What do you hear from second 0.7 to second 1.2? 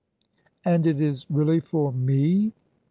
it